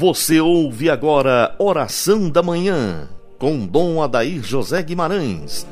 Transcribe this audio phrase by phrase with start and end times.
[0.00, 3.06] Você ouve agora Oração da Manhã,
[3.38, 5.66] com Dom Adair José Guimarães.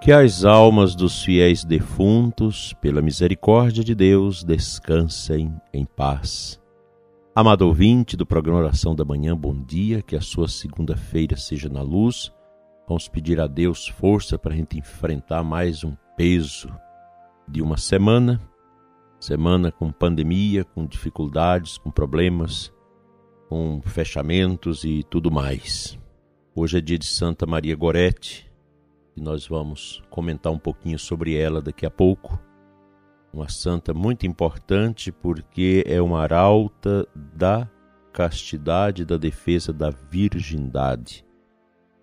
[0.00, 6.61] Que as almas dos fiéis defuntos, pela misericórdia de Deus, descansem em paz
[7.34, 11.80] Amado ouvinte do programa Oração da Manhã, bom dia, que a sua segunda-feira seja na
[11.80, 12.30] luz.
[12.86, 16.68] Vamos pedir a Deus força para a gente enfrentar mais um peso
[17.48, 18.38] de uma semana,
[19.18, 22.70] semana com pandemia, com dificuldades, com problemas,
[23.48, 25.98] com fechamentos e tudo mais.
[26.54, 28.52] Hoje é dia de Santa Maria Gorete
[29.16, 32.38] e nós vamos comentar um pouquinho sobre ela daqui a pouco
[33.32, 37.68] uma santa muito importante porque é uma arauta da
[38.12, 41.24] castidade, da defesa da virgindade.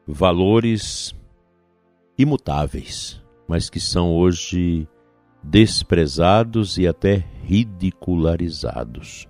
[0.08, 1.14] Valores
[2.18, 4.88] imutáveis, mas que são hoje
[5.44, 9.28] desprezados e até ridicularizados.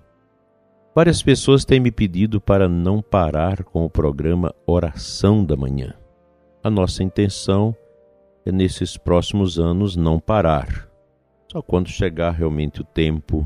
[0.94, 5.94] Várias pessoas têm me pedido para não parar com o programa Oração da Manhã.
[6.64, 7.76] A nossa intenção
[8.44, 10.89] é, nesses próximos anos, não parar
[11.50, 13.44] só quando chegar realmente o tempo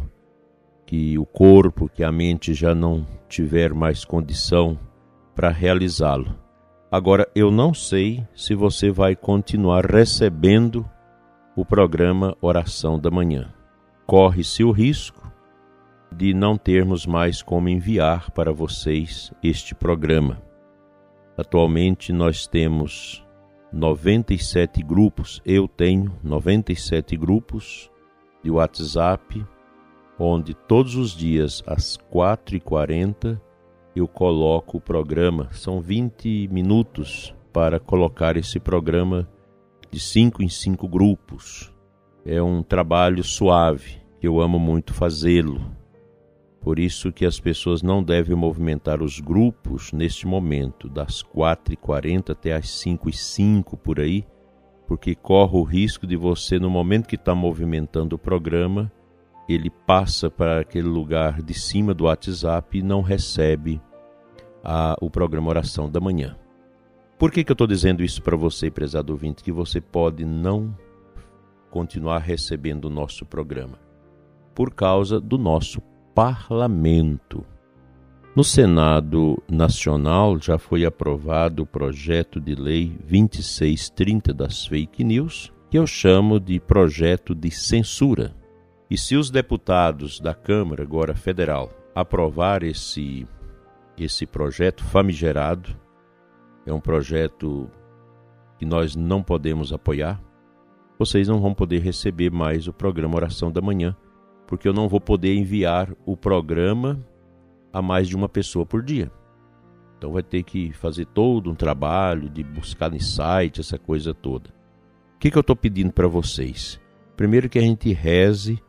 [0.85, 4.79] que o corpo, que a mente já não tiver mais condição
[5.35, 6.39] para realizá-lo.
[6.93, 10.87] Agora, eu não sei se você vai continuar recebendo
[11.57, 13.51] o programa Oração da Manhã.
[14.07, 15.33] Corre-se o risco
[16.15, 20.43] de não termos mais como enviar para vocês este programa.
[21.39, 23.25] Atualmente nós temos
[23.73, 27.91] 97 grupos, eu tenho 97 grupos
[28.45, 29.45] de WhatsApp,
[30.19, 33.41] onde todos os dias às 4h40
[33.97, 35.49] eu coloco o programa.
[35.51, 39.27] São 20 minutos para colocar esse programa
[39.91, 41.73] de 5 em 5 grupos.
[42.27, 45.63] É um trabalho suave, eu amo muito fazê-lo.
[46.61, 52.55] Por isso que as pessoas não devem movimentar os grupos neste momento, das 4h40 até
[52.55, 54.25] as 5h05 por aí,
[54.87, 58.93] porque corre o risco de você, no momento que está movimentando o programa,
[59.49, 63.81] ele passa para aquele lugar de cima do WhatsApp e não recebe
[64.63, 66.37] a, o programa Oração da Manhã.
[67.19, 69.43] Por que, que eu estou dizendo isso para você, prezado ouvinte?
[69.43, 70.77] Que você pode não
[71.71, 73.79] continuar recebendo o nosso programa
[74.55, 75.81] por causa do nosso
[76.15, 77.45] parlamento.
[78.35, 85.79] No Senado Nacional já foi aprovado o projeto de lei 2630 das fake news, que
[85.79, 88.35] eu chamo de projeto de censura.
[88.91, 93.25] E se os deputados da Câmara, agora federal, aprovar esse,
[93.97, 95.71] esse projeto famigerado,
[96.67, 97.71] é um projeto
[98.59, 100.21] que nós não podemos apoiar,
[100.99, 103.97] vocês não vão poder receber mais o programa Oração da Manhã,
[104.45, 106.99] porque eu não vou poder enviar o programa
[107.75, 109.11] a mais de uma pessoa por dia.
[109.99, 114.51] Então vai ter que fazer todo um trabalho de buscar em site, essa coisa toda.
[115.17, 116.81] O que, que eu estou pedindo para vocês?
[117.17, 118.63] Primeiro que a gente reze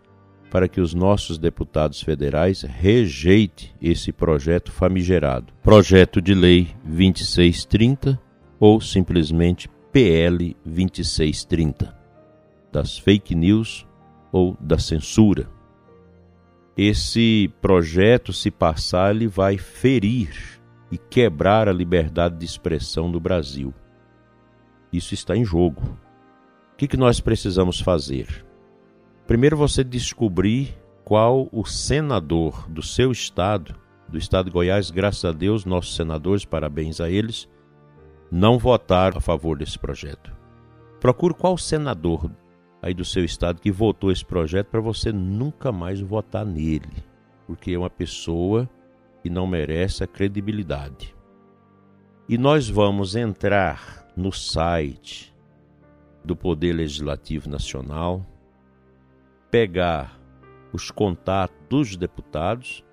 [0.50, 5.54] para que os nossos deputados federais rejeitem esse projeto famigerado.
[5.62, 8.20] Projeto de Lei 2630
[8.60, 11.96] ou simplesmente PL 2630
[12.72, 13.86] das fake news
[14.32, 15.50] ou da censura
[16.78, 20.60] esse projeto, se passar, ele vai ferir
[20.92, 23.74] e quebrar a liberdade de expressão no Brasil.
[24.92, 25.82] Isso está em jogo.
[26.74, 28.46] O que, que nós precisamos fazer?
[29.26, 33.76] Primeiro, você descobrir qual o senador do seu estado,
[34.08, 37.48] do estado de Goiás, graças a Deus, nossos senadores, parabéns a eles,
[38.30, 40.36] não votaram a favor desse projeto.
[41.00, 42.30] Procure qual senador
[42.86, 47.04] aí do seu estado que votou esse projeto para você nunca mais votar nele,
[47.48, 48.70] porque é uma pessoa
[49.24, 51.16] que não merece a credibilidade.
[52.30, 55.34] E nós vamos entrar no site
[56.24, 58.24] do Poder Legislativo Nacional,
[59.50, 60.20] pegar
[60.72, 62.86] os contatos dos deputados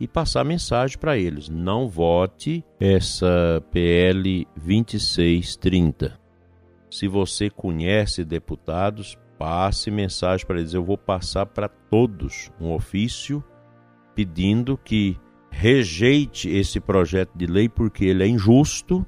[0.00, 6.18] e passar mensagem para eles: não vote essa PL 2630.
[6.90, 10.74] Se você conhece deputados, passe mensagem para eles.
[10.74, 13.42] Eu vou passar para todos um ofício
[14.14, 15.16] pedindo que
[15.50, 19.06] rejeite esse projeto de lei porque ele é injusto,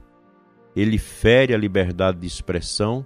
[0.75, 3.05] ele fere a liberdade de expressão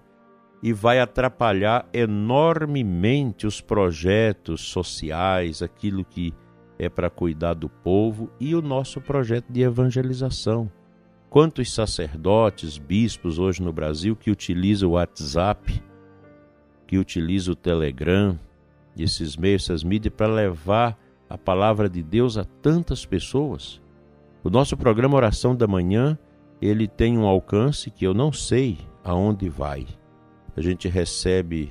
[0.62, 6.32] e vai atrapalhar enormemente os projetos sociais, aquilo que
[6.78, 10.70] é para cuidar do povo e o nosso projeto de evangelização.
[11.36, 15.82] Quantos sacerdotes, bispos hoje no Brasil que utilizam o WhatsApp,
[16.86, 18.40] que utilizam o Telegram,
[18.96, 20.98] esses meios, essas mídias, para levar
[21.28, 23.82] a palavra de Deus a tantas pessoas?
[24.42, 26.18] O nosso programa Oração da Manhã,
[26.58, 29.86] ele tem um alcance que eu não sei aonde vai.
[30.56, 31.68] A gente recebe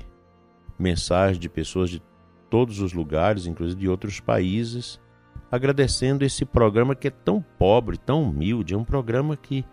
[0.78, 2.00] mensagens de pessoas de
[2.48, 5.00] todos os lugares, inclusive de outros países,
[5.56, 9.64] agradecendo esse programa que é tão pobre, tão humilde, é um programa que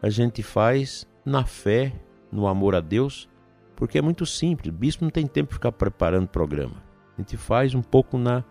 [0.00, 1.92] a gente faz na fé,
[2.30, 3.28] no amor a Deus,
[3.76, 4.72] porque é muito simples.
[4.72, 6.82] O bispo não tem tempo de ficar preparando programa.
[7.16, 8.44] A gente faz um pouco na,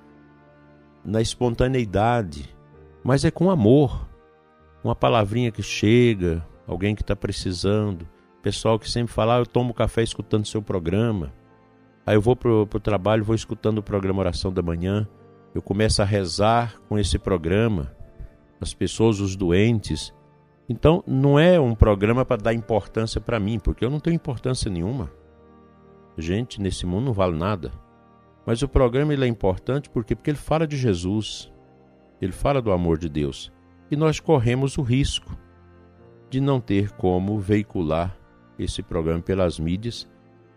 [1.03, 2.55] na espontaneidade,
[3.03, 4.07] mas é com amor.
[4.83, 8.07] Uma palavrinha que chega, alguém que está precisando,
[8.41, 11.33] pessoal que sempre fala, ah, eu tomo café escutando seu programa.
[12.05, 15.07] Aí eu vou para o trabalho, vou escutando o programa Oração da Manhã,
[15.53, 17.95] eu começo a rezar com esse programa,
[18.59, 20.13] as pessoas, os doentes.
[20.67, 24.71] Então, não é um programa para dar importância para mim, porque eu não tenho importância
[24.71, 25.11] nenhuma.
[26.17, 27.71] Gente, nesse mundo não vale nada.
[28.45, 31.51] Mas o programa ele é importante porque, porque ele fala de Jesus,
[32.21, 33.51] ele fala do amor de Deus.
[33.91, 35.37] E nós corremos o risco
[36.29, 38.17] de não ter como veicular
[38.57, 40.09] esse programa pelas mídias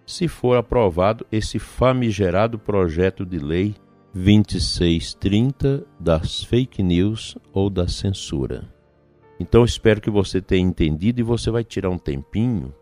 [0.06, 3.74] se for aprovado esse famigerado projeto de lei
[4.16, 8.66] 2630 das fake news ou da censura.
[9.38, 12.74] Então espero que você tenha entendido e você vai tirar um tempinho.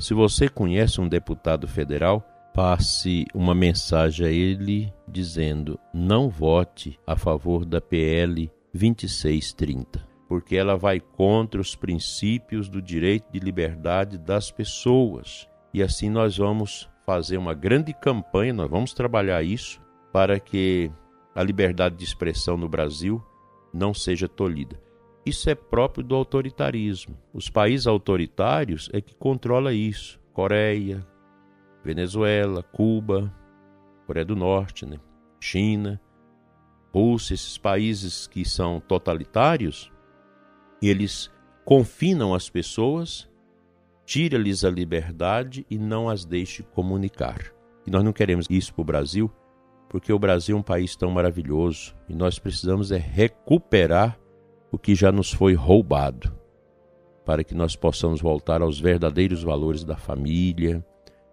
[0.00, 7.14] Se você conhece um deputado federal, passe uma mensagem a ele dizendo: não vote a
[7.14, 14.50] favor da PL 2630, porque ela vai contra os princípios do direito de liberdade das
[14.50, 15.48] pessoas.
[15.72, 19.80] E assim nós vamos fazer uma grande campanha, nós vamos trabalhar isso
[20.12, 20.90] para que
[21.34, 23.22] a liberdade de expressão no Brasil
[23.72, 24.80] não seja tolhida.
[25.24, 27.16] Isso é próprio do autoritarismo.
[27.32, 30.18] Os países autoritários é que controla isso.
[30.32, 31.06] Coreia,
[31.84, 33.32] Venezuela, Cuba,
[34.06, 34.98] Coreia do Norte, né?
[35.38, 36.00] China,
[36.92, 39.92] Rússia, esses países que são totalitários,
[40.82, 41.30] eles
[41.64, 43.30] confinam as pessoas,
[44.04, 47.38] tira-lhes a liberdade e não as deixe comunicar.
[47.86, 49.30] E nós não queremos isso para o Brasil,
[49.90, 54.16] porque o Brasil é um país tão maravilhoso e nós precisamos é recuperar
[54.70, 56.32] o que já nos foi roubado,
[57.24, 60.86] para que nós possamos voltar aos verdadeiros valores da família,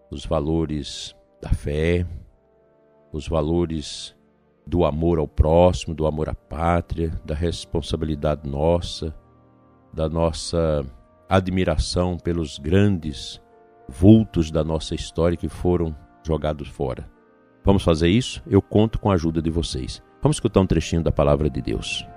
[0.09, 2.03] os valores da fé,
[3.13, 4.15] os valores
[4.65, 9.15] do amor ao próximo, do amor à pátria, da responsabilidade nossa,
[9.93, 10.83] da nossa
[11.29, 13.39] admiração pelos grandes
[13.87, 15.95] vultos da nossa história que foram
[16.25, 17.16] jogados fora.
[17.67, 18.41] Vamos fazer isso?
[18.47, 20.01] Eu conto com a ajuda de vocês.
[20.21, 22.07] Vamos escutar um trechinho da palavra de Deus.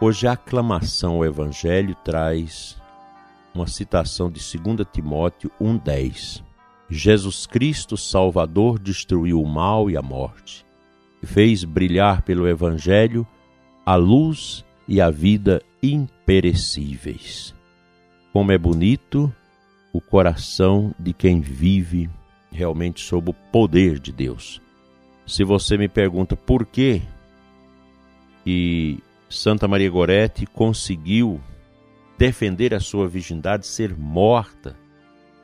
[0.00, 2.82] Hoje a aclamação ao Evangelho traz
[3.54, 6.42] uma citação de 2 Timóteo 1,10.
[6.88, 10.66] Jesus Cristo, Salvador, destruiu o mal e a morte,
[11.22, 13.24] e fez brilhar pelo Evangelho
[13.90, 17.52] a luz e a vida imperecíveis.
[18.32, 19.34] Como é bonito
[19.92, 22.08] o coração de quem vive
[22.52, 24.62] realmente sob o poder de Deus.
[25.26, 27.02] Se você me pergunta por que
[28.44, 31.40] que Santa Maria Gorete conseguiu
[32.16, 34.76] defender a sua virgindade, ser morta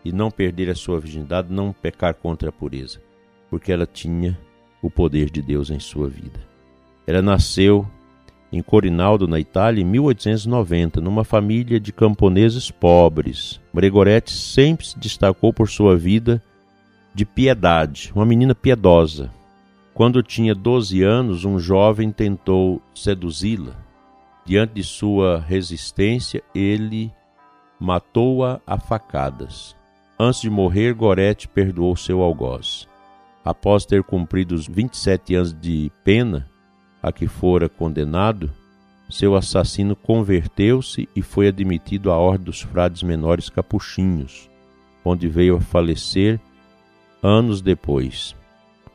[0.04, 3.02] e não perder a sua virgindade, não pecar contra a pureza,
[3.50, 4.38] porque ela tinha
[4.80, 6.38] o poder de Deus em sua vida.
[7.08, 7.84] Ela nasceu
[8.52, 13.60] em Corinaldo, na Itália, em 1890, numa família de camponeses pobres.
[13.74, 16.42] Gregoretti sempre se destacou por sua vida
[17.14, 19.30] de piedade, uma menina piedosa.
[19.94, 23.72] Quando tinha 12 anos, um jovem tentou seduzi-la.
[24.44, 27.10] Diante de sua resistência, ele
[27.80, 29.74] matou-a a facadas.
[30.18, 32.88] Antes de morrer, Gorete perdoou seu algoz.
[33.44, 36.48] Após ter cumprido os 27 anos de pena,
[37.02, 38.50] a que fora condenado,
[39.08, 44.50] seu assassino converteu-se e foi admitido à ordem dos frades menores capuchinhos,
[45.04, 46.40] onde veio a falecer
[47.22, 48.34] anos depois.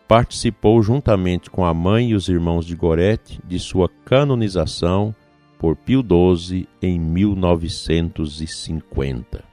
[0.08, 5.16] Participou juntamente com a mãe e os irmãos de Gorete de sua canonização
[5.58, 9.46] por Pio XII em 1950.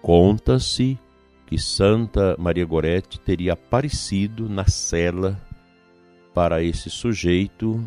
[0.00, 0.96] Conta-se
[1.46, 5.36] que Santa Maria Gorete teria aparecido na cela
[6.34, 7.82] para esse sujeito,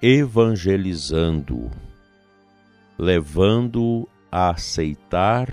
[0.00, 1.70] evangelizando-o,
[2.98, 5.52] levando a aceitar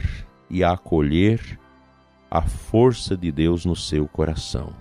[0.50, 1.60] e a acolher
[2.30, 4.74] a força de Deus no seu coração.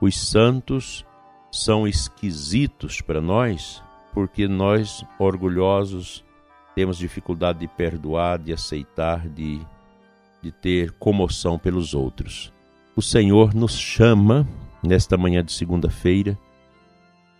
[0.00, 1.04] Os santos
[1.50, 3.82] são esquisitos para nós
[4.14, 6.24] porque nós, orgulhosos,
[6.74, 9.60] temos dificuldade de perdoar, de aceitar, de,
[10.40, 12.52] de ter comoção pelos outros.
[12.94, 14.46] O Senhor nos chama,
[14.82, 16.38] nesta manhã de segunda-feira,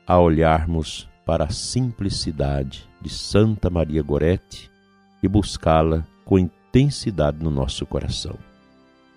[0.06, 4.70] a olharmos para a simplicidade de Santa Maria Gorete
[5.22, 8.36] e buscá-la com intensidade no nosso coração.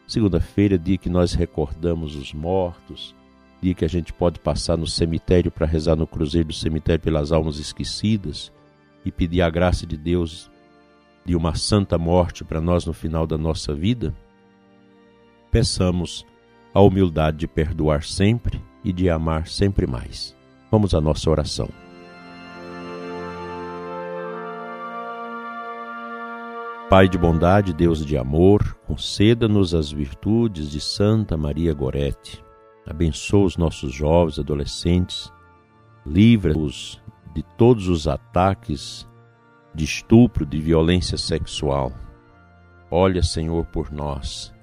[0.08, 3.13] Segunda-feira, dia que nós recordamos os mortos,
[3.62, 7.32] dia que a gente pode passar no cemitério para rezar no cruzeiro do cemitério pelas
[7.34, 8.51] almas esquecidas
[9.03, 10.50] e pedir a graça de Deus
[11.25, 14.15] de uma santa morte para nós no final da nossa vida,
[15.51, 16.25] peçamos
[16.74, 20.37] a humildade de perdoar sempre e de amar sempre mais.
[20.70, 21.70] Vamos à nossa oração.
[26.90, 32.42] Pai de bondade, Deus de amor, conceda-nos as virtudes de Santa Maria Gorete.
[32.86, 35.32] Abençoa os nossos jovens, adolescentes,
[36.06, 37.02] livra-os
[37.36, 39.06] de todos os ataques
[39.76, 41.92] de estupro, de violência sexual.
[42.90, 44.56] Olha, Senhor, por nós.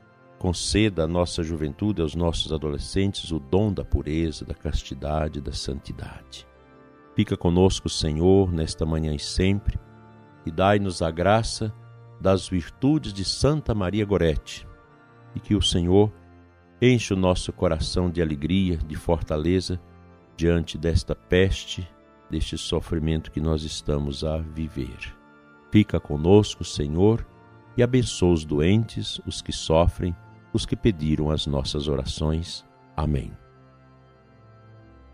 [0.45, 6.47] Conceda à nossa juventude, aos nossos adolescentes, o dom da pureza, da castidade, da santidade.
[7.17, 9.81] Fica conosco, Senhor, nesta manhã e sempre,
[10.45, 11.73] e dai-nos a graça
[12.21, 14.69] das virtudes de Santa Maria Gorete,
[15.35, 16.13] e que o Senhor
[16.79, 19.81] enche o nosso coração de alegria, de fortaleza
[20.37, 21.89] diante desta peste,
[22.29, 25.17] deste sofrimento que nós estamos a viver.
[25.71, 27.27] Fica conosco, Senhor,
[27.79, 30.15] e abençoa os doentes, os que sofrem,
[30.55, 32.65] os que pediram as nossas orações.
[32.97, 33.33] Amém.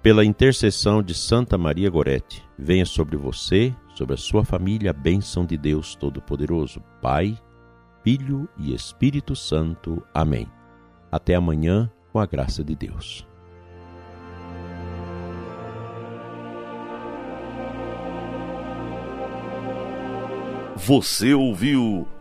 [0.02, 5.44] Pela intercessão de Santa Maria Gorete, venha sobre você, sobre a sua família, a bênção
[5.44, 7.38] de Deus Todo-Poderoso, Pai,
[8.04, 10.02] Filho e Espírito Santo.
[10.14, 10.46] Amém.
[11.10, 13.26] Até amanhã, com a graça de Deus.
[20.76, 22.08] Você ouviu